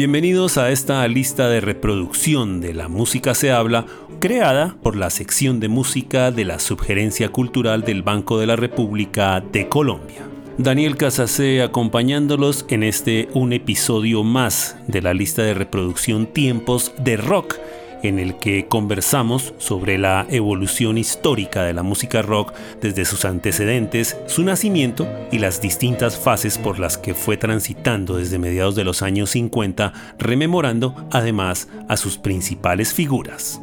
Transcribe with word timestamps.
Bienvenidos 0.00 0.56
a 0.56 0.70
esta 0.70 1.06
lista 1.08 1.50
de 1.50 1.60
reproducción 1.60 2.62
de 2.62 2.72
La 2.72 2.88
Música 2.88 3.34
se 3.34 3.52
habla, 3.52 3.84
creada 4.18 4.74
por 4.82 4.96
la 4.96 5.10
sección 5.10 5.60
de 5.60 5.68
música 5.68 6.30
de 6.30 6.46
la 6.46 6.58
Subgerencia 6.58 7.28
Cultural 7.28 7.82
del 7.82 8.02
Banco 8.02 8.38
de 8.38 8.46
la 8.46 8.56
República 8.56 9.42
de 9.42 9.68
Colombia. 9.68 10.22
Daniel 10.56 10.96
Casacé 10.96 11.60
acompañándolos 11.60 12.64
en 12.70 12.82
este 12.82 13.28
un 13.34 13.52
episodio 13.52 14.24
más 14.24 14.78
de 14.86 15.02
la 15.02 15.12
lista 15.12 15.42
de 15.42 15.52
reproducción 15.52 16.24
Tiempos 16.24 16.94
de 16.96 17.18
Rock 17.18 17.58
en 18.02 18.18
el 18.18 18.36
que 18.36 18.66
conversamos 18.66 19.54
sobre 19.58 19.98
la 19.98 20.26
evolución 20.30 20.98
histórica 20.98 21.62
de 21.62 21.72
la 21.72 21.82
música 21.82 22.22
rock 22.22 22.52
desde 22.80 23.04
sus 23.04 23.24
antecedentes, 23.24 24.16
su 24.26 24.42
nacimiento 24.42 25.08
y 25.30 25.38
las 25.38 25.60
distintas 25.60 26.18
fases 26.18 26.58
por 26.58 26.78
las 26.78 26.98
que 26.98 27.14
fue 27.14 27.36
transitando 27.36 28.16
desde 28.16 28.38
mediados 28.38 28.74
de 28.74 28.84
los 28.84 29.02
años 29.02 29.30
50, 29.30 29.92
rememorando 30.18 30.94
además 31.10 31.68
a 31.88 31.96
sus 31.96 32.18
principales 32.18 32.94
figuras. 32.94 33.60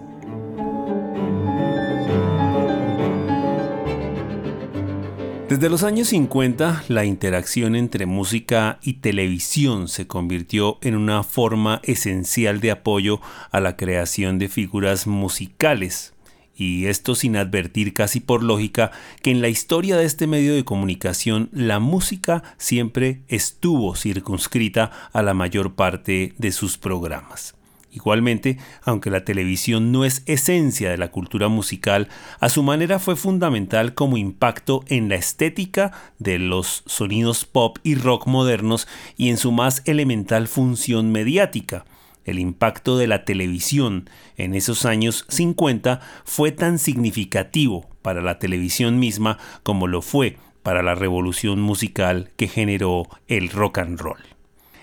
Desde 5.49 5.69
los 5.69 5.83
años 5.83 6.09
50, 6.09 6.83
la 6.89 7.05
interacción 7.05 7.77
entre 7.77 8.05
música 8.05 8.79
y 8.81 8.95
televisión 8.95 9.87
se 9.87 10.05
convirtió 10.05 10.77
en 10.81 10.93
una 10.93 11.23
forma 11.23 11.79
esencial 11.83 12.59
de 12.59 12.71
apoyo 12.71 13.21
a 13.51 13.61
la 13.61 13.77
creación 13.77 14.39
de 14.39 14.49
figuras 14.49 15.07
musicales. 15.07 16.13
Y 16.53 16.87
esto 16.87 17.15
sin 17.15 17.37
advertir 17.37 17.93
casi 17.93 18.19
por 18.19 18.43
lógica 18.43 18.91
que 19.21 19.31
en 19.31 19.41
la 19.41 19.47
historia 19.47 19.95
de 19.95 20.03
este 20.03 20.27
medio 20.27 20.53
de 20.53 20.65
comunicación 20.65 21.49
la 21.53 21.79
música 21.79 22.43
siempre 22.57 23.21
estuvo 23.29 23.95
circunscrita 23.95 24.91
a 25.13 25.21
la 25.21 25.33
mayor 25.33 25.75
parte 25.75 26.33
de 26.37 26.51
sus 26.51 26.77
programas. 26.77 27.56
Igualmente, 27.97 28.59
aunque 28.83 29.09
la 29.09 29.25
televisión 29.25 29.91
no 29.91 30.05
es 30.05 30.21
esencia 30.27 30.91
de 30.91 30.99
la 30.99 31.09
cultura 31.09 31.47
musical, 31.47 32.09
a 32.39 32.47
su 32.47 32.61
manera 32.61 32.99
fue 32.99 33.15
fundamental 33.15 33.95
como 33.95 34.17
impacto 34.17 34.83
en 34.85 35.09
la 35.09 35.15
estética 35.15 35.91
de 36.19 36.37
los 36.37 36.83
sonidos 36.85 37.43
pop 37.45 37.79
y 37.81 37.95
rock 37.95 38.27
modernos 38.27 38.87
y 39.17 39.29
en 39.29 39.37
su 39.37 39.51
más 39.51 39.81
elemental 39.85 40.47
función 40.47 41.11
mediática. 41.11 41.85
El 42.23 42.37
impacto 42.37 42.99
de 42.99 43.07
la 43.07 43.25
televisión 43.25 44.11
en 44.35 44.53
esos 44.53 44.85
años 44.85 45.25
50 45.29 45.99
fue 46.23 46.51
tan 46.51 46.77
significativo 46.77 47.89
para 48.03 48.21
la 48.21 48.37
televisión 48.37 48.99
misma 48.99 49.39
como 49.63 49.87
lo 49.87 50.03
fue 50.03 50.37
para 50.61 50.83
la 50.83 50.93
revolución 50.93 51.61
musical 51.61 52.29
que 52.37 52.47
generó 52.47 53.07
el 53.27 53.49
rock 53.49 53.79
and 53.79 53.99
roll. 53.99 54.36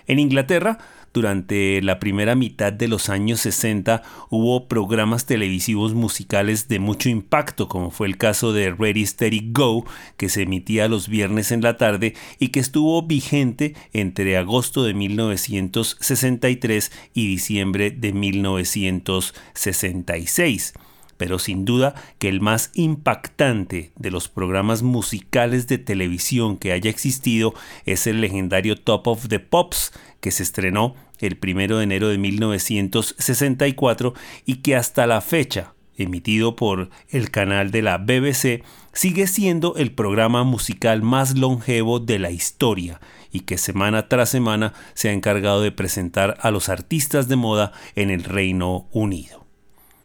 En 0.06 0.18
Inglaterra, 0.18 0.78
durante 1.14 1.80
la 1.80 1.98
primera 2.00 2.34
mitad 2.34 2.72
de 2.72 2.88
los 2.88 3.08
años 3.08 3.40
60 3.42 4.02
hubo 4.30 4.66
programas 4.66 5.26
televisivos 5.26 5.94
musicales 5.94 6.66
de 6.66 6.80
mucho 6.80 7.08
impacto, 7.08 7.68
como 7.68 7.92
fue 7.92 8.08
el 8.08 8.16
caso 8.16 8.52
de 8.52 8.72
Ready 8.72 9.06
Steady 9.06 9.52
Go, 9.52 9.86
que 10.16 10.28
se 10.28 10.42
emitía 10.42 10.88
los 10.88 11.08
viernes 11.08 11.52
en 11.52 11.62
la 11.62 11.78
tarde 11.78 12.16
y 12.40 12.48
que 12.48 12.58
estuvo 12.58 13.00
vigente 13.02 13.76
entre 13.92 14.36
agosto 14.36 14.82
de 14.82 14.94
1963 14.94 16.90
y 17.14 17.28
diciembre 17.28 17.92
de 17.92 18.12
1966 18.12 20.74
pero 21.16 21.38
sin 21.38 21.64
duda 21.64 21.94
que 22.18 22.28
el 22.28 22.40
más 22.40 22.70
impactante 22.74 23.92
de 23.96 24.10
los 24.10 24.28
programas 24.28 24.82
musicales 24.82 25.66
de 25.66 25.78
televisión 25.78 26.56
que 26.56 26.72
haya 26.72 26.90
existido 26.90 27.54
es 27.86 28.06
el 28.06 28.20
legendario 28.20 28.76
Top 28.76 29.06
of 29.06 29.28
the 29.28 29.40
Pops, 29.40 29.92
que 30.20 30.30
se 30.30 30.42
estrenó 30.42 30.94
el 31.18 31.38
1 31.42 31.78
de 31.78 31.84
enero 31.84 32.08
de 32.08 32.18
1964 32.18 34.14
y 34.44 34.56
que 34.56 34.76
hasta 34.76 35.06
la 35.06 35.20
fecha, 35.20 35.74
emitido 35.96 36.56
por 36.56 36.90
el 37.08 37.30
canal 37.30 37.70
de 37.70 37.82
la 37.82 37.98
BBC, 37.98 38.64
sigue 38.92 39.26
siendo 39.26 39.76
el 39.76 39.92
programa 39.92 40.44
musical 40.44 41.02
más 41.02 41.36
longevo 41.36 42.00
de 42.00 42.18
la 42.18 42.30
historia 42.30 43.00
y 43.30 43.40
que 43.40 43.58
semana 43.58 44.08
tras 44.08 44.30
semana 44.30 44.72
se 44.94 45.08
ha 45.08 45.12
encargado 45.12 45.60
de 45.60 45.72
presentar 45.72 46.36
a 46.40 46.50
los 46.50 46.68
artistas 46.68 47.28
de 47.28 47.36
moda 47.36 47.72
en 47.96 48.10
el 48.10 48.22
Reino 48.24 48.88
Unido. 48.92 49.43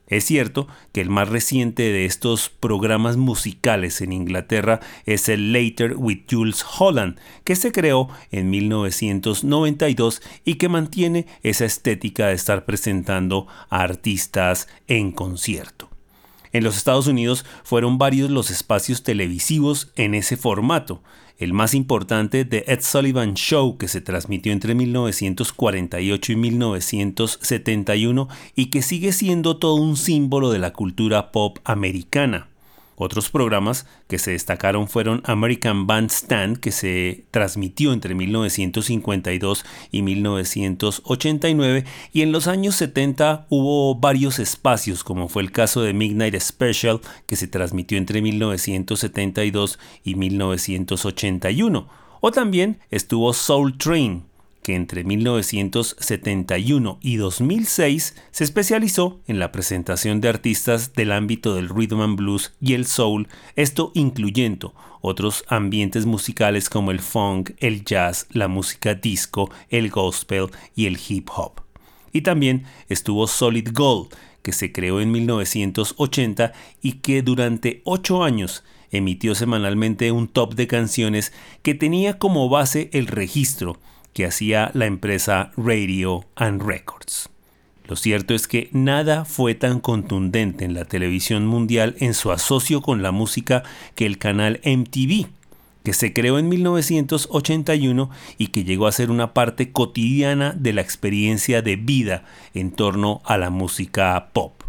Es 0.09 0.25
cierto 0.25 0.67
que 0.91 1.01
el 1.01 1.09
más 1.09 1.29
reciente 1.29 1.83
de 1.83 2.05
estos 2.05 2.49
programas 2.49 3.15
musicales 3.15 4.01
en 4.01 4.11
Inglaterra 4.11 4.79
es 5.05 5.29
el 5.29 5.53
Later 5.53 5.95
with 5.95 6.23
Jules 6.29 6.65
Holland, 6.77 7.19
que 7.43 7.55
se 7.55 7.71
creó 7.71 8.09
en 8.31 8.49
1992 8.49 10.21
y 10.45 10.55
que 10.55 10.67
mantiene 10.67 11.27
esa 11.43 11.65
estética 11.65 12.27
de 12.27 12.33
estar 12.33 12.65
presentando 12.65 13.47
a 13.69 13.83
artistas 13.83 14.67
en 14.87 15.11
concierto. 15.11 15.89
En 16.51 16.63
los 16.63 16.77
Estados 16.77 17.05
Unidos 17.05 17.45
fueron 17.63 17.99
varios 17.99 18.31
los 18.31 18.49
espacios 18.49 19.03
televisivos 19.03 19.91
en 19.95 20.15
ese 20.15 20.35
formato, 20.35 21.03
el 21.39 21.53
más 21.53 21.73
importante 21.73 22.45
de 22.45 22.65
Ed 22.67 22.81
Sullivan 22.81 23.33
Show 23.33 23.77
que 23.77 23.87
se 23.87 24.01
transmitió 24.01 24.51
entre 24.51 24.75
1948 24.75 26.31
y 26.33 26.35
1971 26.35 28.27
y 28.55 28.65
que 28.67 28.81
sigue 28.81 29.13
siendo 29.13 29.57
todo 29.57 29.75
un 29.75 29.95
símbolo 29.95 30.51
de 30.51 30.59
la 30.59 30.73
cultura 30.73 31.31
pop 31.31 31.57
americana. 31.63 32.48
Otros 33.01 33.29
programas 33.29 33.85
que 34.09 34.19
se 34.19 34.31
destacaron 34.31 34.89
fueron 34.89 35.21
American 35.23 35.87
Bandstand, 35.87 36.57
que 36.57 36.73
se 36.73 37.23
transmitió 37.31 37.93
entre 37.93 38.13
1952 38.13 39.63
y 39.89 40.01
1989, 40.01 41.85
y 42.11 42.23
en 42.23 42.33
los 42.33 42.47
años 42.47 42.75
70 42.75 43.47
hubo 43.47 43.95
varios 43.95 44.37
espacios, 44.39 45.05
como 45.05 45.29
fue 45.29 45.43
el 45.43 45.53
caso 45.53 45.81
de 45.81 45.93
Midnight 45.93 46.37
Special, 46.41 46.99
que 47.25 47.37
se 47.37 47.47
transmitió 47.47 47.97
entre 47.97 48.21
1972 48.21 49.79
y 50.03 50.15
1981. 50.15 51.87
O 52.19 52.31
también 52.31 52.79
estuvo 52.91 53.31
Soul 53.31 53.77
Train, 53.77 54.25
que 54.69 54.75
entre 54.75 55.03
1971 55.03 56.99
y 57.01 57.15
2006 57.15 58.15
se 58.29 58.43
especializó 58.43 59.19
en 59.25 59.39
la 59.39 59.51
presentación 59.51 60.21
de 60.21 60.29
artistas 60.29 60.93
del 60.93 61.11
ámbito 61.11 61.55
del 61.55 61.69
rhythm 61.69 62.01
and 62.01 62.15
blues 62.15 62.53
y 62.61 62.75
el 62.75 62.85
soul, 62.85 63.27
esto 63.55 63.91
incluyendo 63.95 64.75
otros 65.01 65.43
ambientes 65.47 66.05
musicales 66.05 66.69
como 66.69 66.91
el 66.91 66.99
funk, 66.99 67.53
el 67.57 67.83
jazz, 67.83 68.27
la 68.29 68.47
música 68.47 68.93
disco, 68.93 69.49
el 69.69 69.89
gospel 69.89 70.51
y 70.75 70.85
el 70.85 70.99
hip 71.09 71.29
hop. 71.35 71.61
Y 72.13 72.21
también 72.21 72.65
estuvo 72.89 73.25
Solid 73.25 73.69
Gold, 73.73 74.09
que 74.43 74.53
se 74.53 74.71
creó 74.71 75.01
en 75.01 75.09
1980 75.09 76.53
y 76.83 76.91
que 76.91 77.23
durante 77.23 77.81
ocho 77.85 78.23
años 78.23 78.63
emitió 78.91 79.33
semanalmente 79.33 80.11
un 80.11 80.27
top 80.27 80.53
de 80.53 80.67
canciones 80.67 81.33
que 81.63 81.73
tenía 81.73 82.19
como 82.19 82.49
base 82.49 82.91
el 82.93 83.07
registro 83.07 83.79
que 84.19 84.25
hacía 84.25 84.69
la 84.73 84.85
empresa 84.85 85.53
Radio 85.55 86.25
and 86.35 86.61
Records. 86.61 87.29
Lo 87.87 87.95
cierto 87.95 88.33
es 88.33 88.49
que 88.49 88.67
nada 88.73 89.23
fue 89.23 89.55
tan 89.55 89.79
contundente 89.79 90.65
en 90.65 90.73
la 90.73 90.83
televisión 90.83 91.47
mundial 91.47 91.95
en 91.99 92.13
su 92.13 92.29
asocio 92.33 92.81
con 92.81 93.01
la 93.01 93.13
música 93.13 93.63
que 93.95 94.05
el 94.05 94.17
canal 94.17 94.59
MTV, 94.65 95.27
que 95.85 95.93
se 95.93 96.11
creó 96.11 96.37
en 96.37 96.49
1981 96.49 98.09
y 98.37 98.47
que 98.47 98.65
llegó 98.65 98.87
a 98.87 98.91
ser 98.91 99.09
una 99.09 99.33
parte 99.33 99.71
cotidiana 99.71 100.51
de 100.51 100.73
la 100.73 100.81
experiencia 100.81 101.61
de 101.61 101.77
vida 101.77 102.25
en 102.53 102.71
torno 102.71 103.21
a 103.23 103.37
la 103.37 103.49
música 103.49 104.31
pop 104.33 104.59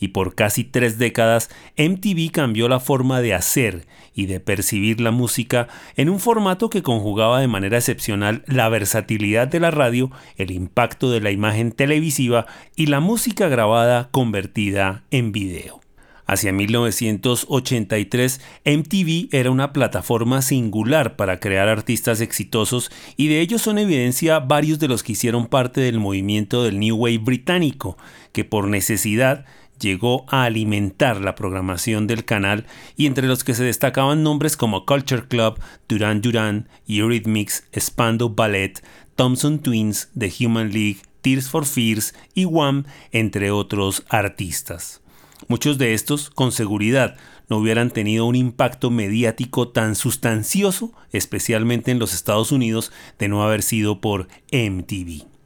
y 0.00 0.08
por 0.08 0.34
casi 0.34 0.64
tres 0.64 0.98
décadas 0.98 1.50
MTV 1.76 2.30
cambió 2.30 2.68
la 2.68 2.80
forma 2.80 3.20
de 3.20 3.34
hacer 3.34 3.86
y 4.18 4.26
de 4.26 4.40
percibir 4.40 5.00
la 5.00 5.12
música 5.12 5.68
en 5.94 6.10
un 6.10 6.18
formato 6.18 6.70
que 6.70 6.82
conjugaba 6.82 7.40
de 7.40 7.46
manera 7.46 7.78
excepcional 7.78 8.42
la 8.48 8.68
versatilidad 8.68 9.46
de 9.46 9.60
la 9.60 9.70
radio, 9.70 10.10
el 10.36 10.50
impacto 10.50 11.12
de 11.12 11.20
la 11.20 11.30
imagen 11.30 11.70
televisiva 11.70 12.46
y 12.74 12.86
la 12.86 12.98
música 12.98 13.46
grabada 13.46 14.08
convertida 14.10 15.04
en 15.12 15.30
video. 15.30 15.80
Hacia 16.26 16.52
1983, 16.52 18.40
MTV 18.64 19.28
era 19.30 19.52
una 19.52 19.72
plataforma 19.72 20.42
singular 20.42 21.14
para 21.14 21.38
crear 21.38 21.68
artistas 21.68 22.20
exitosos 22.20 22.90
y 23.16 23.28
de 23.28 23.40
ello 23.40 23.60
son 23.60 23.78
evidencia 23.78 24.40
varios 24.40 24.80
de 24.80 24.88
los 24.88 25.04
que 25.04 25.12
hicieron 25.12 25.46
parte 25.46 25.80
del 25.80 26.00
movimiento 26.00 26.64
del 26.64 26.80
New 26.80 26.96
Wave 26.96 27.18
británico, 27.18 27.96
que 28.32 28.44
por 28.44 28.66
necesidad 28.66 29.46
llegó 29.80 30.24
a 30.28 30.44
alimentar 30.44 31.20
la 31.20 31.34
programación 31.34 32.06
del 32.06 32.24
canal 32.24 32.66
y 32.96 33.06
entre 33.06 33.26
los 33.26 33.44
que 33.44 33.54
se 33.54 33.64
destacaban 33.64 34.22
nombres 34.22 34.56
como 34.56 34.86
Culture 34.86 35.26
Club, 35.28 35.58
Duran 35.88 36.20
Duran, 36.20 36.68
Eurythmics, 36.86 37.64
Spandau 37.78 38.34
Ballet, 38.34 38.82
Thompson 39.16 39.58
Twins, 39.60 40.10
The 40.18 40.32
Human 40.40 40.72
League, 40.72 40.98
Tears 41.22 41.48
for 41.48 41.66
Fears 41.66 42.14
y 42.34 42.44
Wham, 42.44 42.84
entre 43.12 43.50
otros 43.50 44.04
artistas. 44.08 45.00
Muchos 45.48 45.78
de 45.78 45.94
estos, 45.94 46.30
con 46.30 46.52
seguridad, 46.52 47.16
no 47.48 47.58
hubieran 47.58 47.90
tenido 47.90 48.26
un 48.26 48.36
impacto 48.36 48.90
mediático 48.90 49.68
tan 49.68 49.94
sustancioso, 49.94 50.92
especialmente 51.12 51.90
en 51.90 51.98
los 51.98 52.12
Estados 52.12 52.52
Unidos, 52.52 52.92
de 53.18 53.28
no 53.28 53.42
haber 53.42 53.62
sido 53.62 54.00
por 54.00 54.28
MTV. 54.52 55.37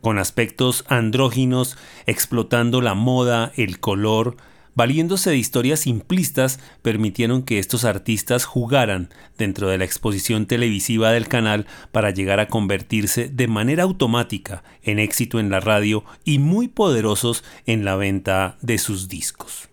Con 0.00 0.18
aspectos 0.18 0.84
andróginos, 0.88 1.76
explotando 2.06 2.80
la 2.80 2.94
moda, 2.94 3.52
el 3.56 3.80
color, 3.80 4.36
valiéndose 4.74 5.30
de 5.30 5.36
historias 5.36 5.80
simplistas, 5.80 6.60
permitieron 6.82 7.42
que 7.42 7.58
estos 7.58 7.84
artistas 7.84 8.44
jugaran 8.44 9.10
dentro 9.36 9.68
de 9.68 9.78
la 9.78 9.84
exposición 9.84 10.46
televisiva 10.46 11.12
del 11.12 11.28
canal 11.28 11.66
para 11.92 12.10
llegar 12.10 12.40
a 12.40 12.48
convertirse 12.48 13.28
de 13.28 13.48
manera 13.48 13.82
automática 13.82 14.62
en 14.82 14.98
éxito 14.98 15.38
en 15.40 15.50
la 15.50 15.60
radio 15.60 16.04
y 16.24 16.38
muy 16.38 16.68
poderosos 16.68 17.44
en 17.66 17.84
la 17.84 17.96
venta 17.96 18.56
de 18.62 18.78
sus 18.78 19.08
discos. 19.08 19.68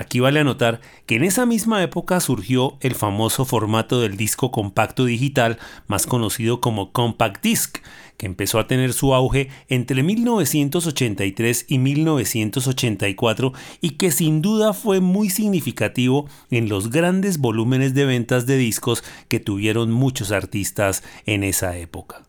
Aquí 0.00 0.18
vale 0.18 0.40
anotar 0.40 0.80
que 1.04 1.16
en 1.16 1.24
esa 1.24 1.44
misma 1.44 1.82
época 1.82 2.20
surgió 2.20 2.78
el 2.80 2.94
famoso 2.94 3.44
formato 3.44 4.00
del 4.00 4.16
disco 4.16 4.50
compacto 4.50 5.04
digital, 5.04 5.58
más 5.88 6.06
conocido 6.06 6.62
como 6.62 6.90
Compact 6.90 7.44
Disc, 7.44 7.80
que 8.16 8.24
empezó 8.24 8.58
a 8.58 8.66
tener 8.66 8.94
su 8.94 9.12
auge 9.12 9.50
entre 9.68 10.02
1983 10.02 11.66
y 11.68 11.78
1984 11.80 13.52
y 13.82 13.90
que 13.90 14.10
sin 14.10 14.40
duda 14.40 14.72
fue 14.72 15.00
muy 15.00 15.28
significativo 15.28 16.26
en 16.50 16.70
los 16.70 16.88
grandes 16.88 17.36
volúmenes 17.36 17.92
de 17.92 18.06
ventas 18.06 18.46
de 18.46 18.56
discos 18.56 19.04
que 19.28 19.38
tuvieron 19.38 19.90
muchos 19.90 20.32
artistas 20.32 21.02
en 21.26 21.44
esa 21.44 21.76
época. 21.76 22.22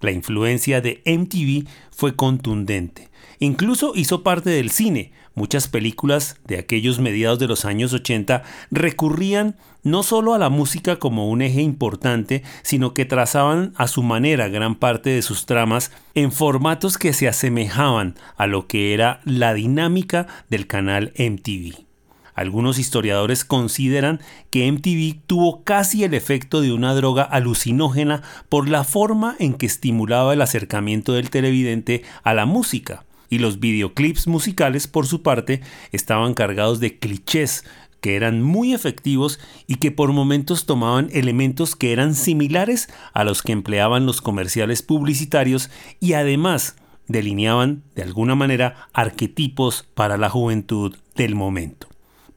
La 0.00 0.12
influencia 0.12 0.80
de 0.80 1.02
MTV 1.04 1.68
fue 1.90 2.14
contundente. 2.14 3.09
Incluso 3.40 3.92
hizo 3.96 4.22
parte 4.22 4.50
del 4.50 4.70
cine, 4.70 5.12
Muchas 5.34 5.68
películas 5.68 6.36
de 6.44 6.58
aquellos 6.58 6.98
mediados 6.98 7.38
de 7.38 7.46
los 7.46 7.64
años 7.64 7.92
80 7.92 8.42
recurrían 8.72 9.56
no 9.84 10.02
solo 10.02 10.34
a 10.34 10.38
la 10.38 10.50
música 10.50 10.96
como 10.96 11.30
un 11.30 11.40
eje 11.40 11.62
importante, 11.62 12.42
sino 12.62 12.94
que 12.94 13.04
trazaban 13.04 13.72
a 13.76 13.86
su 13.86 14.02
manera 14.02 14.48
gran 14.48 14.74
parte 14.74 15.10
de 15.10 15.22
sus 15.22 15.46
tramas 15.46 15.92
en 16.14 16.32
formatos 16.32 16.98
que 16.98 17.12
se 17.12 17.28
asemejaban 17.28 18.16
a 18.36 18.46
lo 18.46 18.66
que 18.66 18.92
era 18.92 19.20
la 19.24 19.54
dinámica 19.54 20.26
del 20.50 20.66
canal 20.66 21.14
MTV. 21.16 21.86
Algunos 22.34 22.78
historiadores 22.78 23.44
consideran 23.44 24.20
que 24.50 24.70
MTV 24.70 25.20
tuvo 25.26 25.62
casi 25.62 26.04
el 26.04 26.14
efecto 26.14 26.60
de 26.60 26.72
una 26.72 26.94
droga 26.94 27.22
alucinógena 27.22 28.22
por 28.48 28.68
la 28.68 28.82
forma 28.82 29.36
en 29.38 29.54
que 29.54 29.66
estimulaba 29.66 30.32
el 30.32 30.42
acercamiento 30.42 31.12
del 31.12 31.30
televidente 31.30 32.02
a 32.24 32.34
la 32.34 32.46
música 32.46 33.04
y 33.30 33.38
los 33.38 33.60
videoclips 33.60 34.26
musicales, 34.26 34.86
por 34.86 35.06
su 35.06 35.22
parte, 35.22 35.62
estaban 35.92 36.34
cargados 36.34 36.80
de 36.80 36.98
clichés 36.98 37.64
que 38.00 38.16
eran 38.16 38.42
muy 38.42 38.74
efectivos 38.74 39.38
y 39.66 39.76
que 39.76 39.90
por 39.90 40.12
momentos 40.12 40.66
tomaban 40.66 41.08
elementos 41.12 41.76
que 41.76 41.92
eran 41.92 42.14
similares 42.14 42.88
a 43.12 43.24
los 43.24 43.42
que 43.42 43.52
empleaban 43.52 44.06
los 44.06 44.20
comerciales 44.20 44.82
publicitarios 44.82 45.70
y 46.00 46.14
además 46.14 46.76
delineaban 47.08 47.82
de 47.94 48.02
alguna 48.02 48.34
manera 48.34 48.88
arquetipos 48.92 49.86
para 49.94 50.16
la 50.16 50.30
juventud 50.30 50.96
del 51.14 51.34
momento. 51.34 51.88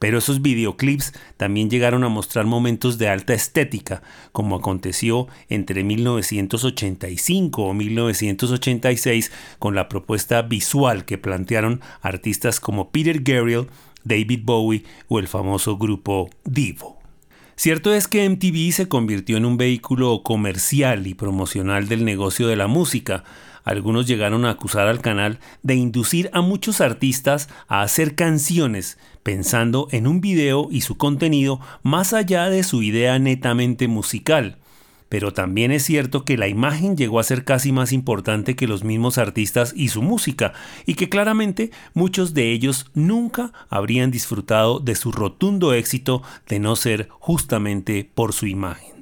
Pero 0.04 0.18
esos 0.18 0.42
videoclips 0.42 1.14
también 1.38 1.70
llegaron 1.70 2.04
a 2.04 2.10
mostrar 2.10 2.44
momentos 2.44 2.98
de 2.98 3.08
alta 3.08 3.32
estética, 3.32 4.02
como 4.32 4.56
aconteció 4.56 5.28
entre 5.48 5.82
1985 5.82 7.62
o 7.62 7.72
1986 7.72 9.32
con 9.58 9.74
la 9.74 9.88
propuesta 9.88 10.42
visual 10.42 11.06
que 11.06 11.16
plantearon 11.16 11.80
artistas 12.02 12.60
como 12.60 12.90
Peter 12.90 13.22
Gabriel, 13.22 13.68
David 14.04 14.40
Bowie 14.44 14.84
o 15.08 15.20
el 15.20 15.26
famoso 15.26 15.78
grupo 15.78 16.28
Divo. 16.44 17.03
Cierto 17.56 17.94
es 17.94 18.08
que 18.08 18.28
MTV 18.28 18.72
se 18.72 18.88
convirtió 18.88 19.36
en 19.36 19.44
un 19.44 19.56
vehículo 19.56 20.22
comercial 20.22 21.06
y 21.06 21.14
promocional 21.14 21.88
del 21.88 22.04
negocio 22.04 22.48
de 22.48 22.56
la 22.56 22.66
música, 22.66 23.24
algunos 23.64 24.06
llegaron 24.06 24.44
a 24.44 24.50
acusar 24.50 24.88
al 24.88 25.00
canal 25.00 25.38
de 25.62 25.74
inducir 25.74 26.28
a 26.34 26.42
muchos 26.42 26.82
artistas 26.82 27.48
a 27.66 27.80
hacer 27.80 28.14
canciones 28.14 28.98
pensando 29.22 29.88
en 29.90 30.06
un 30.06 30.20
video 30.20 30.68
y 30.70 30.82
su 30.82 30.98
contenido 30.98 31.60
más 31.82 32.12
allá 32.12 32.50
de 32.50 32.62
su 32.62 32.82
idea 32.82 33.18
netamente 33.18 33.88
musical. 33.88 34.58
Pero 35.08 35.32
también 35.32 35.70
es 35.70 35.84
cierto 35.84 36.24
que 36.24 36.36
la 36.36 36.48
imagen 36.48 36.96
llegó 36.96 37.20
a 37.20 37.24
ser 37.24 37.44
casi 37.44 37.72
más 37.72 37.92
importante 37.92 38.56
que 38.56 38.66
los 38.66 38.84
mismos 38.84 39.18
artistas 39.18 39.72
y 39.76 39.88
su 39.88 40.02
música, 40.02 40.52
y 40.86 40.94
que 40.94 41.08
claramente 41.08 41.70
muchos 41.92 42.34
de 42.34 42.50
ellos 42.52 42.86
nunca 42.94 43.52
habrían 43.68 44.10
disfrutado 44.10 44.80
de 44.80 44.94
su 44.94 45.12
rotundo 45.12 45.72
éxito 45.72 46.22
de 46.48 46.58
no 46.58 46.76
ser 46.76 47.08
justamente 47.20 48.08
por 48.14 48.32
su 48.32 48.46
imagen. 48.46 48.93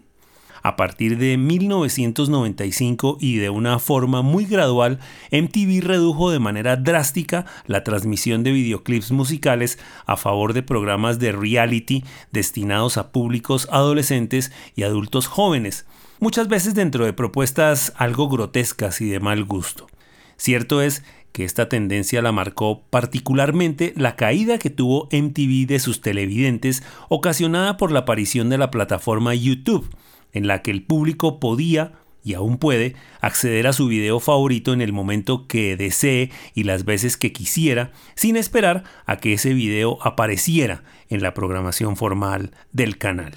A 0.63 0.77
partir 0.77 1.19
de 1.19 1.37
1995 1.37 3.19
y 3.21 3.37
de 3.39 3.51
una 3.51 3.81
forma 3.81 4.23
muy 4.23 4.45
gradual, 4.45 5.01
MTV 5.33 5.83
redujo 5.83 6.31
de 6.31 6.39
manera 6.39 6.77
drástica 6.77 7.47
la 7.67 7.83
transmisión 7.83 8.45
de 8.45 8.53
videoclips 8.53 9.11
musicales 9.11 9.81
a 10.07 10.17
favor 10.17 10.53
de 10.53 10.63
programas 10.63 11.19
de 11.19 11.33
reality 11.33 12.05
destinados 12.31 12.97
a 12.97 13.11
públicos 13.11 13.67
adolescentes 13.73 14.53
y 14.77 14.85
adultos 14.85 15.27
jóvenes, 15.27 15.85
muchas 16.21 16.47
veces 16.47 16.75
dentro 16.75 17.05
de 17.05 17.13
propuestas 17.13 17.93
algo 17.97 18.29
grotescas 18.29 19.01
y 19.01 19.09
de 19.09 19.19
mal 19.19 19.45
gusto. 19.45 19.89
Cierto 20.37 20.81
es 20.81 21.03
que 21.33 21.45
esta 21.45 21.69
tendencia 21.69 22.23
la 22.23 22.31
marcó 22.31 22.83
particularmente 22.91 23.95
la 23.97 24.17
caída 24.17 24.59
que 24.59 24.71
tuvo 24.71 25.09
MTV 25.11 25.67
de 25.67 25.81
sus 25.81 26.01
televidentes 26.01 26.83
ocasionada 27.09 27.77
por 27.77 27.91
la 27.91 28.01
aparición 28.01 28.49
de 28.49 28.59
la 28.59 28.71
plataforma 28.71 29.35
YouTube, 29.35 29.89
en 30.33 30.47
la 30.47 30.63
que 30.63 30.71
el 30.71 30.83
público 30.83 31.41
podía 31.41 31.93
y 32.25 32.35
aún 32.35 32.59
puede 32.59 32.95
acceder 33.21 33.67
a 33.67 33.73
su 33.73 33.89
video 33.89 34.21
favorito 34.21 34.73
en 34.73 34.81
el 34.81 34.93
momento 34.93 35.47
que 35.47 35.77
desee 35.77 36.31
y 36.55 36.65
las 36.65 36.85
veces 36.85 37.17
que 37.17 37.33
quisiera, 37.33 37.93
sin 38.15 38.37
esperar 38.37 38.85
a 39.07 39.17
que 39.17 39.33
ese 39.33 39.55
video 39.55 39.99
apareciera 40.03 40.85
en 41.09 41.23
la 41.23 41.35
programación 41.35 41.97
formal 41.97 42.53
del 42.73 42.99
canal. 42.99 43.35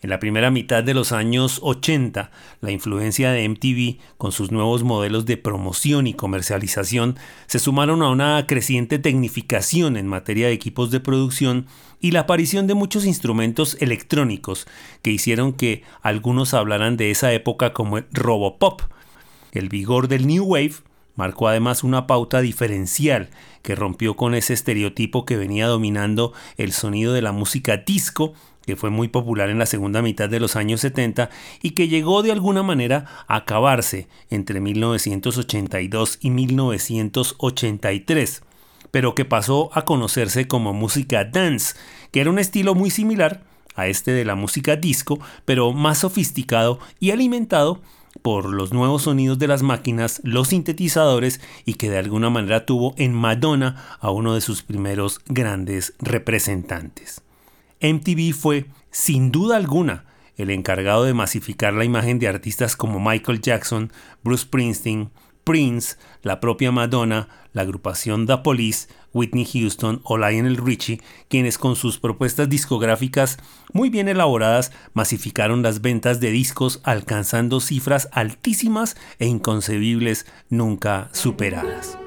En 0.00 0.10
la 0.10 0.20
primera 0.20 0.52
mitad 0.52 0.84
de 0.84 0.94
los 0.94 1.10
años 1.10 1.58
80, 1.60 2.30
la 2.60 2.70
influencia 2.70 3.32
de 3.32 3.48
MTV 3.48 3.98
con 4.16 4.30
sus 4.30 4.52
nuevos 4.52 4.84
modelos 4.84 5.26
de 5.26 5.36
promoción 5.36 6.06
y 6.06 6.14
comercialización 6.14 7.16
se 7.48 7.58
sumaron 7.58 8.02
a 8.02 8.08
una 8.08 8.46
creciente 8.46 9.00
tecnificación 9.00 9.96
en 9.96 10.06
materia 10.06 10.46
de 10.46 10.52
equipos 10.52 10.92
de 10.92 11.00
producción 11.00 11.66
y 12.00 12.12
la 12.12 12.20
aparición 12.20 12.68
de 12.68 12.74
muchos 12.74 13.06
instrumentos 13.06 13.76
electrónicos 13.80 14.68
que 15.02 15.10
hicieron 15.10 15.52
que 15.52 15.82
algunos 16.00 16.54
hablaran 16.54 16.96
de 16.96 17.10
esa 17.10 17.32
época 17.32 17.72
como 17.72 17.98
el 17.98 18.06
robopop. 18.12 18.82
El 19.50 19.68
vigor 19.68 20.06
del 20.06 20.28
New 20.28 20.44
Wave 20.44 20.74
marcó 21.16 21.48
además 21.48 21.82
una 21.82 22.06
pauta 22.06 22.40
diferencial 22.40 23.30
que 23.62 23.74
rompió 23.74 24.14
con 24.14 24.36
ese 24.36 24.54
estereotipo 24.54 25.26
que 25.26 25.36
venía 25.36 25.66
dominando 25.66 26.32
el 26.56 26.70
sonido 26.70 27.12
de 27.12 27.22
la 27.22 27.32
música 27.32 27.78
disco 27.78 28.34
que 28.68 28.76
fue 28.76 28.90
muy 28.90 29.08
popular 29.08 29.48
en 29.48 29.58
la 29.58 29.64
segunda 29.64 30.02
mitad 30.02 30.28
de 30.28 30.40
los 30.40 30.54
años 30.54 30.82
70 30.82 31.30
y 31.62 31.70
que 31.70 31.88
llegó 31.88 32.22
de 32.22 32.32
alguna 32.32 32.62
manera 32.62 33.06
a 33.26 33.36
acabarse 33.36 34.08
entre 34.28 34.60
1982 34.60 36.18
y 36.20 36.28
1983, 36.28 38.42
pero 38.90 39.14
que 39.14 39.24
pasó 39.24 39.70
a 39.72 39.86
conocerse 39.86 40.46
como 40.48 40.74
música 40.74 41.24
dance, 41.24 41.76
que 42.12 42.20
era 42.20 42.28
un 42.28 42.38
estilo 42.38 42.74
muy 42.74 42.90
similar 42.90 43.42
a 43.74 43.86
este 43.86 44.10
de 44.10 44.26
la 44.26 44.34
música 44.34 44.76
disco, 44.76 45.18
pero 45.46 45.72
más 45.72 46.00
sofisticado 46.00 46.78
y 47.00 47.12
alimentado 47.12 47.80
por 48.20 48.52
los 48.52 48.74
nuevos 48.74 49.04
sonidos 49.04 49.38
de 49.38 49.48
las 49.48 49.62
máquinas, 49.62 50.20
los 50.24 50.48
sintetizadores 50.48 51.40
y 51.64 51.76
que 51.76 51.88
de 51.88 51.96
alguna 51.96 52.28
manera 52.28 52.66
tuvo 52.66 52.92
en 52.98 53.14
Madonna 53.14 53.96
a 53.98 54.10
uno 54.10 54.34
de 54.34 54.42
sus 54.42 54.62
primeros 54.62 55.22
grandes 55.26 55.94
representantes. 56.00 57.22
MTV 57.80 58.32
fue, 58.34 58.66
sin 58.90 59.30
duda 59.30 59.56
alguna, 59.56 60.04
el 60.36 60.50
encargado 60.50 61.04
de 61.04 61.14
masificar 61.14 61.72
la 61.74 61.84
imagen 61.84 62.18
de 62.18 62.28
artistas 62.28 62.76
como 62.76 63.00
Michael 63.00 63.40
Jackson, 63.40 63.92
Bruce 64.22 64.42
Springsteen, 64.42 65.10
Prince, 65.44 65.96
la 66.22 66.40
propia 66.40 66.70
Madonna, 66.72 67.28
la 67.52 67.62
agrupación 67.62 68.26
The 68.26 68.38
Police, 68.38 68.88
Whitney 69.14 69.46
Houston 69.46 70.00
o 70.04 70.18
Lionel 70.18 70.58
Richie, 70.58 71.00
quienes 71.28 71.56
con 71.56 71.74
sus 71.74 71.98
propuestas 71.98 72.48
discográficas 72.48 73.38
muy 73.72 73.88
bien 73.88 74.08
elaboradas 74.08 74.72
masificaron 74.92 75.62
las 75.62 75.80
ventas 75.80 76.20
de 76.20 76.30
discos 76.30 76.80
alcanzando 76.84 77.60
cifras 77.60 78.08
altísimas 78.12 78.96
e 79.18 79.26
inconcebibles 79.26 80.26
nunca 80.50 81.08
superadas. 81.12 81.98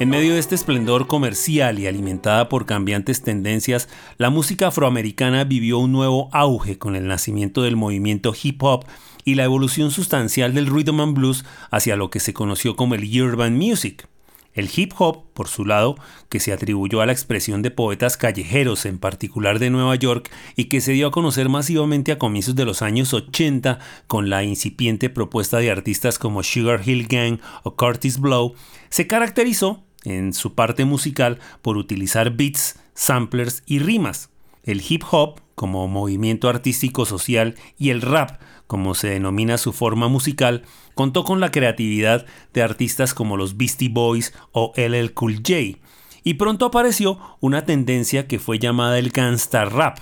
En 0.00 0.10
medio 0.10 0.34
de 0.34 0.38
este 0.38 0.54
esplendor 0.54 1.08
comercial 1.08 1.80
y 1.80 1.88
alimentada 1.88 2.48
por 2.48 2.66
cambiantes 2.66 3.20
tendencias, 3.20 3.88
la 4.16 4.30
música 4.30 4.68
afroamericana 4.68 5.42
vivió 5.42 5.80
un 5.80 5.90
nuevo 5.90 6.28
auge 6.32 6.78
con 6.78 6.94
el 6.94 7.08
nacimiento 7.08 7.62
del 7.62 7.74
movimiento 7.74 8.32
hip 8.40 8.62
hop 8.62 8.84
y 9.24 9.34
la 9.34 9.42
evolución 9.42 9.90
sustancial 9.90 10.54
del 10.54 10.68
rhythm 10.68 11.00
and 11.00 11.16
blues 11.16 11.44
hacia 11.72 11.96
lo 11.96 12.10
que 12.10 12.20
se 12.20 12.32
conoció 12.32 12.76
como 12.76 12.94
el 12.94 13.20
urban 13.20 13.56
music. 13.58 14.08
El 14.54 14.70
hip 14.74 14.92
hop, 14.98 15.24
por 15.34 15.48
su 15.48 15.64
lado, 15.64 15.96
que 16.28 16.38
se 16.38 16.52
atribuyó 16.52 17.00
a 17.00 17.06
la 17.06 17.12
expresión 17.12 17.62
de 17.62 17.72
poetas 17.72 18.16
callejeros, 18.16 18.86
en 18.86 18.98
particular 18.98 19.58
de 19.58 19.70
Nueva 19.70 19.96
York, 19.96 20.30
y 20.54 20.66
que 20.66 20.80
se 20.80 20.92
dio 20.92 21.08
a 21.08 21.10
conocer 21.10 21.48
masivamente 21.48 22.12
a 22.12 22.18
comienzos 22.18 22.54
de 22.54 22.64
los 22.64 22.82
años 22.82 23.14
80 23.14 23.80
con 24.06 24.30
la 24.30 24.44
incipiente 24.44 25.10
propuesta 25.10 25.58
de 25.58 25.72
artistas 25.72 26.20
como 26.20 26.44
Sugar 26.44 26.82
Hill 26.86 27.08
Gang 27.08 27.40
o 27.64 27.74
Curtis 27.74 28.20
Blow, 28.20 28.54
se 28.90 29.06
caracterizó, 29.06 29.87
en 30.04 30.32
su 30.32 30.54
parte 30.54 30.84
musical, 30.84 31.38
por 31.62 31.76
utilizar 31.76 32.36
beats, 32.36 32.78
samplers 32.94 33.62
y 33.66 33.78
rimas. 33.78 34.30
El 34.62 34.82
hip 34.86 35.02
hop, 35.10 35.40
como 35.54 35.88
movimiento 35.88 36.48
artístico 36.48 37.04
social, 37.04 37.54
y 37.78 37.90
el 37.90 38.02
rap, 38.02 38.40
como 38.66 38.94
se 38.94 39.08
denomina 39.08 39.58
su 39.58 39.72
forma 39.72 40.08
musical, 40.08 40.62
contó 40.94 41.24
con 41.24 41.40
la 41.40 41.50
creatividad 41.50 42.26
de 42.52 42.62
artistas 42.62 43.14
como 43.14 43.36
los 43.36 43.56
Beastie 43.56 43.88
Boys 43.88 44.34
o 44.52 44.72
LL 44.76 45.12
Cool 45.14 45.36
J. 45.36 45.78
Y 46.24 46.34
pronto 46.34 46.66
apareció 46.66 47.18
una 47.40 47.64
tendencia 47.64 48.26
que 48.26 48.38
fue 48.38 48.58
llamada 48.58 48.98
el 48.98 49.10
gangsta 49.10 49.64
rap, 49.64 49.98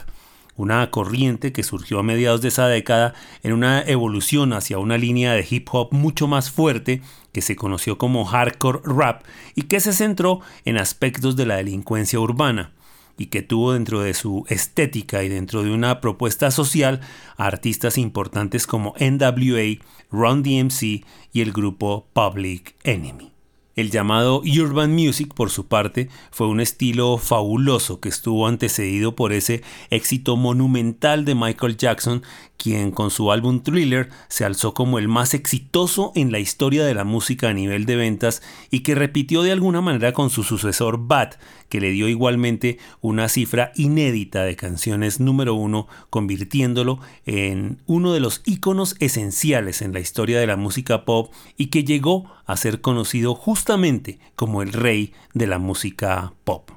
una 0.56 0.90
corriente 0.90 1.52
que 1.52 1.62
surgió 1.62 1.98
a 1.98 2.02
mediados 2.02 2.40
de 2.40 2.48
esa 2.48 2.66
década 2.68 3.14
en 3.42 3.52
una 3.52 3.82
evolución 3.82 4.52
hacia 4.52 4.78
una 4.78 4.98
línea 4.98 5.32
de 5.32 5.46
hip 5.48 5.68
hop 5.70 5.88
mucho 5.92 6.26
más 6.26 6.50
fuerte 6.50 7.02
que 7.32 7.42
se 7.42 7.56
conoció 7.56 7.98
como 7.98 8.24
hardcore 8.24 8.80
rap 8.84 9.22
y 9.54 9.62
que 9.62 9.80
se 9.80 9.92
centró 9.92 10.40
en 10.64 10.78
aspectos 10.78 11.36
de 11.36 11.46
la 11.46 11.56
delincuencia 11.56 12.18
urbana 12.18 12.72
y 13.18 13.26
que 13.26 13.42
tuvo 13.42 13.72
dentro 13.72 14.00
de 14.00 14.14
su 14.14 14.44
estética 14.48 15.22
y 15.22 15.28
dentro 15.28 15.62
de 15.62 15.72
una 15.72 16.00
propuesta 16.00 16.50
social 16.50 17.00
a 17.36 17.46
artistas 17.46 17.98
importantes 17.98 18.66
como 18.66 18.94
NWA, 18.98 19.82
Run 20.10 20.42
DMC 20.42 21.04
y 21.32 21.40
el 21.40 21.52
grupo 21.52 22.06
Public 22.12 22.74
Enemy. 22.84 23.35
El 23.76 23.90
llamado 23.90 24.40
Urban 24.40 24.94
Music, 24.94 25.34
por 25.34 25.50
su 25.50 25.66
parte, 25.66 26.08
fue 26.30 26.48
un 26.48 26.62
estilo 26.62 27.18
fabuloso 27.18 28.00
que 28.00 28.08
estuvo 28.08 28.46
antecedido 28.46 29.14
por 29.14 29.34
ese 29.34 29.62
éxito 29.90 30.38
monumental 30.38 31.26
de 31.26 31.34
Michael 31.34 31.76
Jackson, 31.76 32.22
quien 32.56 32.90
con 32.90 33.10
su 33.10 33.30
álbum 33.30 33.62
Thriller 33.62 34.08
se 34.28 34.46
alzó 34.46 34.72
como 34.72 34.98
el 34.98 35.08
más 35.08 35.34
exitoso 35.34 36.12
en 36.14 36.32
la 36.32 36.38
historia 36.38 36.86
de 36.86 36.94
la 36.94 37.04
música 37.04 37.50
a 37.50 37.52
nivel 37.52 37.84
de 37.84 37.96
ventas 37.96 38.42
y 38.70 38.80
que 38.80 38.94
repitió 38.94 39.42
de 39.42 39.52
alguna 39.52 39.82
manera 39.82 40.14
con 40.14 40.30
su 40.30 40.42
sucesor 40.42 41.06
Bad, 41.06 41.34
que 41.68 41.80
le 41.80 41.90
dio 41.90 42.08
igualmente 42.08 42.78
una 43.02 43.28
cifra 43.28 43.72
inédita 43.74 44.44
de 44.44 44.56
canciones 44.56 45.20
número 45.20 45.54
uno, 45.54 45.86
convirtiéndolo 46.08 47.00
en 47.26 47.82
uno 47.84 48.14
de 48.14 48.20
los 48.20 48.40
íconos 48.46 48.96
esenciales 49.00 49.82
en 49.82 49.92
la 49.92 50.00
historia 50.00 50.40
de 50.40 50.46
la 50.46 50.56
música 50.56 51.04
pop 51.04 51.32
y 51.58 51.66
que 51.66 51.84
llegó 51.84 52.30
a 52.46 52.56
ser 52.56 52.80
conocido 52.80 53.34
justamente 53.66 54.20
como 54.36 54.62
el 54.62 54.72
rey 54.72 55.12
de 55.34 55.48
la 55.48 55.58
música 55.58 56.34
pop. 56.44 56.70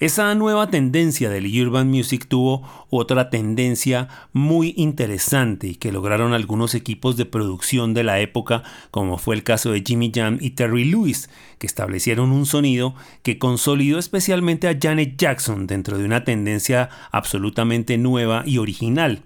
Esa 0.00 0.34
nueva 0.34 0.68
tendencia 0.68 1.30
del 1.30 1.46
urban 1.64 1.88
music 1.88 2.26
tuvo 2.26 2.68
otra 2.90 3.30
tendencia 3.30 4.08
muy 4.32 4.74
interesante 4.76 5.76
que 5.76 5.92
lograron 5.92 6.32
algunos 6.32 6.74
equipos 6.74 7.16
de 7.16 7.24
producción 7.24 7.94
de 7.94 8.02
la 8.02 8.18
época, 8.18 8.64
como 8.90 9.16
fue 9.16 9.36
el 9.36 9.44
caso 9.44 9.70
de 9.70 9.84
Jimmy 9.86 10.10
Jam 10.12 10.38
y 10.40 10.50
Terry 10.50 10.84
Lewis, 10.84 11.30
que 11.58 11.68
establecieron 11.68 12.32
un 12.32 12.46
sonido 12.46 12.96
que 13.22 13.38
consolidó 13.38 14.00
especialmente 14.00 14.66
a 14.66 14.76
Janet 14.76 15.16
Jackson 15.16 15.68
dentro 15.68 15.98
de 15.98 16.04
una 16.04 16.24
tendencia 16.24 16.88
absolutamente 17.12 17.96
nueva 17.96 18.42
y 18.44 18.58
original 18.58 19.22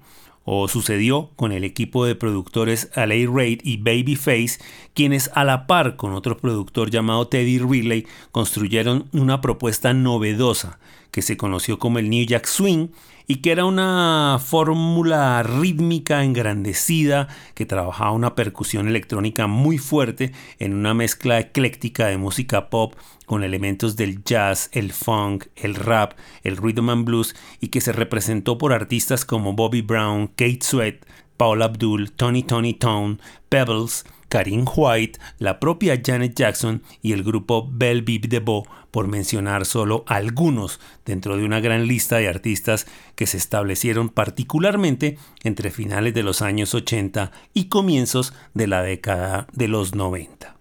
o 0.51 0.67
sucedió 0.67 1.29
con 1.37 1.53
el 1.53 1.63
equipo 1.63 2.07
de 2.07 2.15
productores 2.15 2.91
LA 2.97 3.31
Raid 3.31 3.61
y 3.65 3.77
Babyface, 3.77 4.59
quienes 4.95 5.31
a 5.35 5.45
la 5.45 5.67
par 5.67 5.97
con 5.97 6.15
otro 6.15 6.39
productor 6.39 6.89
llamado 6.89 7.29
Teddy 7.29 7.59
Riley 7.59 8.07
construyeron 8.33 9.11
una 9.13 9.43
propuesta 9.43 9.93
novedosa 9.93 10.79
que 11.11 11.23
se 11.23 11.37
conoció 11.37 11.79
como 11.79 11.99
el 11.99 12.11
New 12.11 12.27
Jack 12.27 12.47
Swing 12.47 12.89
y 13.27 13.37
que 13.37 13.53
era 13.53 13.67
una 13.67 14.41
fórmula 14.43 15.43
rítmica 15.43 16.25
engrandecida 16.25 17.29
que 17.55 17.67
trabajaba 17.67 18.13
una 18.13 18.35
percusión 18.35 18.89
electrónica 18.89 19.47
muy 19.47 19.77
fuerte 19.77 20.33
en 20.59 20.75
una 20.75 20.95
mezcla 20.95 21.39
ecléctica 21.39 22.07
de 22.07 22.17
música 22.17 22.71
pop 22.71 22.95
con 23.27 23.45
elementos 23.45 23.97
del 23.97 24.25
jazz, 24.25 24.71
el 24.73 24.93
funk, 24.93 25.45
el 25.57 25.75
rap, 25.75 26.15
el 26.43 26.57
rhythm 26.57 26.89
and 26.89 27.05
blues 27.05 27.37
y 27.61 27.69
que 27.69 27.83
se 27.83 27.93
representó 27.93 28.57
por 28.57 28.73
artistas 28.73 29.27
como 29.27 29.53
Bobby 29.53 29.83
Brown, 29.83 30.29
Kate 30.29 30.61
Sweat, 30.63 31.05
Paul 31.37 31.63
Abdul, 31.63 32.11
Tony 32.13 32.43
Tony 32.43 32.73
Tone, 32.73 33.19
Pebbles, 33.51 34.07
Karim 34.31 34.65
White, 34.75 35.19
la 35.39 35.61
propia 35.61 36.01
Janet 36.05 36.35
Jackson 36.35 36.83
y 37.03 37.13
el 37.13 37.23
grupo 37.23 37.69
Belle 37.71 38.03
Biv 38.03 38.29
DeVoe, 38.29 38.65
por 38.99 39.07
mencionar 39.07 39.65
solo 39.65 40.03
algunos 40.09 40.81
dentro 41.05 41.37
de 41.37 41.45
una 41.45 41.61
gran 41.61 41.87
lista 41.87 42.17
de 42.17 42.27
artistas 42.27 42.89
que 43.15 43.29
se 43.29 43.37
establecieron 43.37 44.09
particularmente 44.09 45.19
entre 45.45 45.71
finales 45.71 46.15
de 46.15 46.25
los 46.25 46.43
años 46.43 46.75
80 46.75 47.31
y 47.55 47.69
comienzos 47.69 48.35
de 48.55 48.67
la 48.67 48.83
década 48.83 49.47
de 49.53 49.69
los 49.69 49.95
90. 49.95 50.57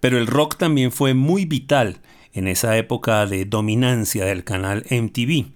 Pero 0.00 0.16
el 0.16 0.26
rock 0.26 0.56
también 0.56 0.90
fue 0.90 1.12
muy 1.12 1.44
vital 1.44 2.00
en 2.32 2.48
esa 2.48 2.78
época 2.78 3.26
de 3.26 3.44
dominancia 3.44 4.24
del 4.24 4.42
canal 4.42 4.86
MTV 4.90 5.52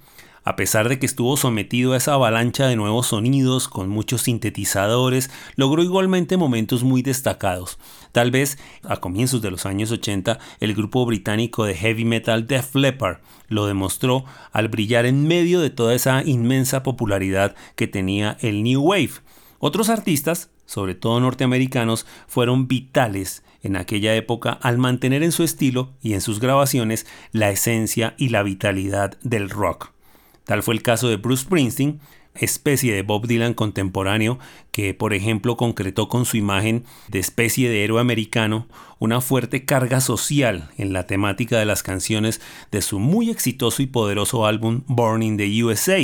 a 0.47 0.55
pesar 0.55 0.89
de 0.89 1.01
que 1.01 1.07
estuvo 1.07 1.37
sometido 1.37 1.93
a 1.93 1.97
esa 1.97 2.15
avalancha 2.15 2.69
de 2.69 2.77
nuevos 2.77 3.09
sonidos 3.09 3.67
con 3.67 3.89
muchos 3.89 4.23
sintetizadores, 4.23 5.29
logró 5.57 5.83
igualmente 5.83 6.37
momentos 6.37 6.85
muy 6.85 7.03
destacados. 7.03 7.81
Tal 8.13 8.31
vez 8.31 8.57
a 8.85 8.99
comienzos 8.99 9.43
de 9.43 9.51
los 9.51 9.67
años 9.67 9.91
80 9.91 10.39
el 10.61 10.75
grupo 10.75 11.05
británico 11.05 11.65
de 11.65 11.75
heavy 11.75 12.05
metal 12.05 12.47
Def 12.47 12.77
Leppard 12.77 13.19
lo 13.49 13.67
demostró 13.67 14.25
al 14.53 14.69
brillar 14.69 15.05
en 15.05 15.27
medio 15.27 15.61
de 15.61 15.71
toda 15.71 15.95
esa 15.95 16.23
inmensa 16.23 16.85
popularidad 16.85 17.57
que 17.75 17.89
tenía 17.89 18.37
el 18.41 18.63
New 18.63 18.83
Wave. 18.83 19.15
Otros 19.59 19.89
artistas, 19.89 20.51
sobre 20.65 20.95
todo 20.95 21.19
norteamericanos, 21.19 22.07
fueron 22.29 22.69
vitales 22.69 23.43
en 23.65 23.75
aquella 23.75 24.15
época 24.15 24.53
al 24.53 24.79
mantener 24.79 25.25
en 25.25 25.33
su 25.33 25.43
estilo 25.43 25.95
y 26.01 26.15
en 26.15 26.21
sus 26.21 26.39
grabaciones 26.39 27.05
la 27.33 27.51
esencia 27.51 28.15
y 28.17 28.29
la 28.29 28.45
vitalidad 28.45 29.19
del 29.23 29.51
rock. 29.51 29.96
Tal 30.47 30.63
fue 30.63 30.75
el 30.75 30.83
caso 30.83 31.09
de 31.09 31.17
Bruce 31.17 31.43
Springsteen, 31.43 32.01
especie 32.35 32.95
de 32.95 33.03
Bob 33.03 33.27
Dylan 33.27 33.53
contemporáneo 33.53 34.39
que, 34.71 34.95
por 34.95 35.13
ejemplo, 35.13 35.57
concretó 35.57 36.09
con 36.09 36.25
su 36.25 36.37
imagen 36.37 36.85
de 37.09 37.19
especie 37.19 37.69
de 37.69 37.83
héroe 37.83 38.01
americano 38.01 38.69
una 39.01 39.21
fuerte 39.21 39.65
carga 39.65 40.01
social 40.01 40.71
en 40.79 40.93
la 40.93 41.07
temática 41.07 41.59
de 41.59 41.67
las 41.67 41.83
canciones 41.83 42.41
de 42.71 42.81
su 42.81 43.01
muy 43.01 43.31
exitoso 43.31 43.83
y 43.83 43.87
poderoso 43.87 44.47
álbum 44.47 44.83
Born 44.87 45.25
in 45.25 45.37
the 45.37 45.65
USA. 45.65 45.99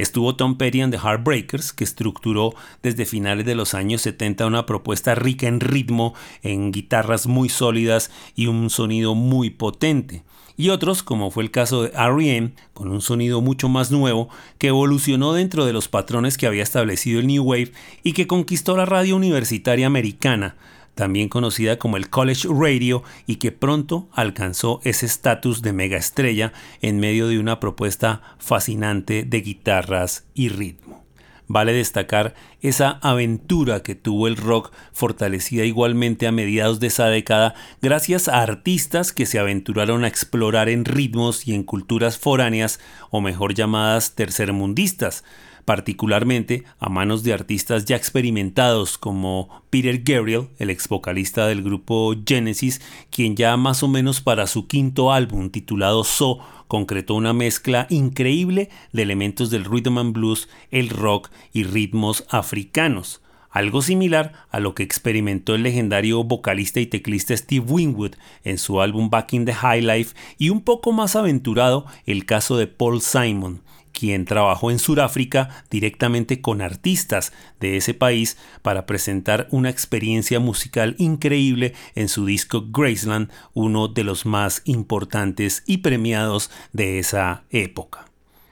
Estuvo 0.00 0.34
Tom 0.34 0.56
Petty 0.56 0.80
and 0.80 0.94
the 0.94 0.98
Heartbreakers, 0.98 1.74
que 1.74 1.84
estructuró 1.84 2.54
desde 2.82 3.04
finales 3.04 3.44
de 3.44 3.54
los 3.54 3.74
años 3.74 4.00
70 4.00 4.46
una 4.46 4.64
propuesta 4.64 5.14
rica 5.14 5.46
en 5.46 5.60
ritmo, 5.60 6.14
en 6.42 6.72
guitarras 6.72 7.26
muy 7.26 7.50
sólidas 7.50 8.10
y 8.34 8.46
un 8.46 8.70
sonido 8.70 9.14
muy 9.14 9.50
potente. 9.50 10.22
Y 10.56 10.70
otros, 10.70 11.02
como 11.02 11.30
fue 11.30 11.42
el 11.42 11.50
caso 11.50 11.82
de 11.82 11.90
REM, 11.90 12.52
con 12.72 12.90
un 12.90 13.02
sonido 13.02 13.42
mucho 13.42 13.68
más 13.68 13.90
nuevo, 13.90 14.30
que 14.56 14.68
evolucionó 14.68 15.34
dentro 15.34 15.66
de 15.66 15.74
los 15.74 15.88
patrones 15.88 16.38
que 16.38 16.46
había 16.46 16.62
establecido 16.62 17.20
el 17.20 17.26
New 17.26 17.42
Wave 17.42 17.72
y 18.02 18.14
que 18.14 18.26
conquistó 18.26 18.78
la 18.78 18.86
radio 18.86 19.16
universitaria 19.16 19.86
americana, 19.86 20.56
también 21.00 21.30
conocida 21.30 21.78
como 21.78 21.96
el 21.96 22.10
College 22.10 22.46
Radio, 22.50 23.02
y 23.26 23.36
que 23.36 23.52
pronto 23.52 24.10
alcanzó 24.12 24.82
ese 24.84 25.06
estatus 25.06 25.62
de 25.62 25.72
mega 25.72 25.96
estrella 25.96 26.52
en 26.82 27.00
medio 27.00 27.26
de 27.26 27.38
una 27.38 27.58
propuesta 27.58 28.20
fascinante 28.38 29.24
de 29.24 29.40
guitarras 29.40 30.26
y 30.34 30.50
ritmo. 30.50 31.02
Vale 31.46 31.72
destacar 31.72 32.34
esa 32.60 32.98
aventura 33.00 33.82
que 33.82 33.94
tuvo 33.94 34.28
el 34.28 34.36
rock 34.36 34.74
fortalecida 34.92 35.64
igualmente 35.64 36.26
a 36.26 36.32
mediados 36.32 36.80
de 36.80 36.88
esa 36.88 37.06
década 37.06 37.54
gracias 37.80 38.28
a 38.28 38.42
artistas 38.42 39.14
que 39.14 39.24
se 39.24 39.38
aventuraron 39.38 40.04
a 40.04 40.08
explorar 40.08 40.68
en 40.68 40.84
ritmos 40.84 41.48
y 41.48 41.54
en 41.54 41.62
culturas 41.62 42.18
foráneas 42.18 42.78
o 43.08 43.22
mejor 43.22 43.54
llamadas 43.54 44.14
tercermundistas, 44.14 45.24
particularmente 45.64 46.64
a 46.78 46.88
manos 46.88 47.22
de 47.22 47.32
artistas 47.32 47.84
ya 47.84 47.96
experimentados 47.96 48.98
como 48.98 49.62
Peter 49.70 50.00
Gabriel, 50.02 50.48
el 50.58 50.70
ex 50.70 50.88
vocalista 50.88 51.46
del 51.46 51.62
grupo 51.62 52.14
Genesis, 52.26 52.80
quien 53.10 53.36
ya 53.36 53.56
más 53.56 53.82
o 53.82 53.88
menos 53.88 54.20
para 54.20 54.46
su 54.46 54.66
quinto 54.66 55.12
álbum 55.12 55.50
titulado 55.50 56.04
So 56.04 56.40
concretó 56.68 57.14
una 57.14 57.32
mezcla 57.32 57.86
increíble 57.90 58.70
de 58.92 59.02
elementos 59.02 59.50
del 59.50 59.64
rhythm 59.64 59.98
and 59.98 60.12
blues, 60.12 60.48
el 60.70 60.88
rock 60.88 61.30
y 61.52 61.64
ritmos 61.64 62.24
africanos. 62.30 63.20
Algo 63.50 63.82
similar 63.82 64.32
a 64.50 64.60
lo 64.60 64.76
que 64.76 64.84
experimentó 64.84 65.56
el 65.56 65.64
legendario 65.64 66.22
vocalista 66.22 66.78
y 66.78 66.86
teclista 66.86 67.36
Steve 67.36 67.66
Winwood 67.68 68.12
en 68.44 68.58
su 68.58 68.80
álbum 68.80 69.10
Back 69.10 69.32
in 69.32 69.44
the 69.44 69.52
High 69.52 69.82
Life 69.82 70.14
y 70.38 70.50
un 70.50 70.60
poco 70.60 70.92
más 70.92 71.16
aventurado 71.16 71.84
el 72.06 72.26
caso 72.26 72.56
de 72.56 72.68
Paul 72.68 73.00
Simon, 73.00 73.62
quien 73.92 74.24
trabajó 74.24 74.70
en 74.70 74.78
Sudáfrica 74.78 75.64
directamente 75.70 76.40
con 76.40 76.62
artistas 76.62 77.32
de 77.60 77.76
ese 77.76 77.94
país 77.94 78.36
para 78.62 78.86
presentar 78.86 79.48
una 79.50 79.70
experiencia 79.70 80.40
musical 80.40 80.94
increíble 80.98 81.74
en 81.94 82.08
su 82.08 82.26
disco 82.26 82.66
Graceland, 82.70 83.30
uno 83.52 83.88
de 83.88 84.04
los 84.04 84.26
más 84.26 84.62
importantes 84.64 85.62
y 85.66 85.78
premiados 85.78 86.50
de 86.72 86.98
esa 86.98 87.44
época. 87.50 88.06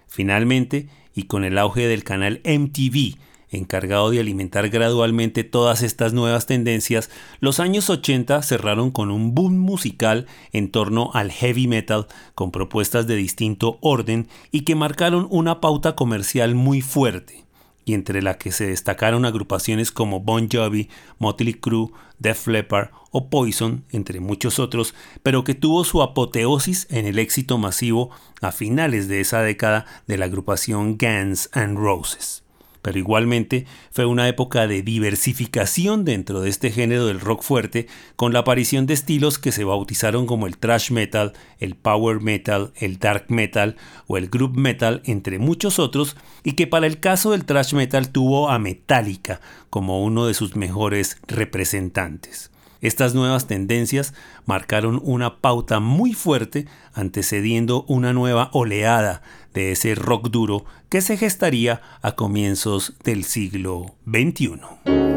Finalmente, 0.06 0.88
y 1.14 1.24
con 1.24 1.44
el 1.44 1.58
auge 1.58 1.86
del 1.86 2.04
canal 2.04 2.40
MTV, 2.44 3.18
encargado 3.50 4.10
de 4.10 4.20
alimentar 4.20 4.68
gradualmente 4.68 5.44
todas 5.44 5.82
estas 5.82 6.12
nuevas 6.12 6.46
tendencias, 6.46 7.10
los 7.40 7.60
años 7.60 7.90
80 7.90 8.42
cerraron 8.42 8.90
con 8.90 9.10
un 9.10 9.34
boom 9.34 9.58
musical 9.58 10.26
en 10.52 10.70
torno 10.70 11.10
al 11.14 11.30
heavy 11.30 11.66
metal 11.66 12.06
con 12.34 12.50
propuestas 12.50 13.06
de 13.06 13.16
distinto 13.16 13.78
orden 13.80 14.28
y 14.50 14.62
que 14.62 14.74
marcaron 14.74 15.26
una 15.30 15.60
pauta 15.60 15.94
comercial 15.96 16.54
muy 16.54 16.80
fuerte 16.80 17.48
y 17.88 17.94
entre 17.94 18.20
la 18.20 18.36
que 18.36 18.52
se 18.52 18.66
destacaron 18.66 19.24
agrupaciones 19.24 19.90
como 19.90 20.20
Bon 20.20 20.48
Jovi, 20.52 20.90
Motley 21.18 21.54
Crue, 21.54 21.90
Def 22.18 22.46
Leppard 22.46 22.90
o 23.10 23.30
Poison, 23.30 23.84
entre 23.90 24.20
muchos 24.20 24.58
otros, 24.58 24.94
pero 25.22 25.42
que 25.42 25.54
tuvo 25.54 25.84
su 25.84 26.02
apoteosis 26.02 26.86
en 26.90 27.06
el 27.06 27.18
éxito 27.18 27.56
masivo 27.56 28.10
a 28.42 28.52
finales 28.52 29.08
de 29.08 29.20
esa 29.20 29.40
década 29.40 29.86
de 30.06 30.18
la 30.18 30.26
agrupación 30.26 30.98
Guns 30.98 31.48
N' 31.54 31.76
Roses 31.76 32.44
pero 32.82 32.98
igualmente 32.98 33.66
fue 33.90 34.06
una 34.06 34.28
época 34.28 34.66
de 34.66 34.82
diversificación 34.82 36.04
dentro 36.04 36.40
de 36.40 36.50
este 36.50 36.70
género 36.70 37.06
del 37.06 37.20
rock 37.20 37.42
fuerte, 37.42 37.86
con 38.16 38.32
la 38.32 38.40
aparición 38.40 38.86
de 38.86 38.94
estilos 38.94 39.38
que 39.38 39.52
se 39.52 39.64
bautizaron 39.64 40.26
como 40.26 40.46
el 40.46 40.58
thrash 40.58 40.90
metal, 40.90 41.32
el 41.58 41.74
power 41.74 42.20
metal, 42.20 42.72
el 42.76 42.98
dark 42.98 43.26
metal 43.28 43.76
o 44.06 44.16
el 44.16 44.28
group 44.28 44.56
metal, 44.56 45.02
entre 45.04 45.38
muchos 45.38 45.78
otros, 45.78 46.16
y 46.44 46.52
que 46.52 46.66
para 46.66 46.86
el 46.86 47.00
caso 47.00 47.32
del 47.32 47.44
thrash 47.44 47.74
metal 47.74 48.10
tuvo 48.10 48.48
a 48.48 48.58
Metallica 48.58 49.40
como 49.70 50.02
uno 50.02 50.26
de 50.26 50.34
sus 50.34 50.56
mejores 50.56 51.18
representantes. 51.26 52.50
Estas 52.80 53.14
nuevas 53.14 53.46
tendencias 53.46 54.14
marcaron 54.46 55.00
una 55.02 55.38
pauta 55.38 55.80
muy 55.80 56.12
fuerte 56.12 56.66
antecediendo 56.94 57.84
una 57.88 58.12
nueva 58.12 58.50
oleada 58.52 59.22
de 59.52 59.72
ese 59.72 59.94
rock 59.94 60.30
duro 60.30 60.64
que 60.88 61.00
se 61.00 61.16
gestaría 61.16 61.80
a 62.02 62.12
comienzos 62.12 62.94
del 63.02 63.24
siglo 63.24 63.94
XXI. 64.06 65.07